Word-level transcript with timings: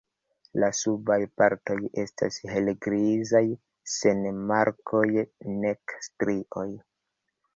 La 0.61 0.67
subaj 0.77 1.17
partoj 1.41 1.75
estas 2.03 2.39
helgrizaj 2.53 3.43
sen 3.97 4.25
markoj 4.53 5.05
nek 5.65 5.97
strioj. 6.07 6.67